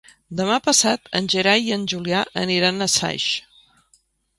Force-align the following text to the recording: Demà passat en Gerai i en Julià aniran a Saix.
Demà 0.37 0.55
passat 0.67 1.11
en 1.21 1.29
Gerai 1.35 1.63
i 1.71 1.77
en 1.77 1.85
Julià 1.95 2.25
aniran 2.47 2.87
a 2.87 2.93
Saix. 2.99 3.33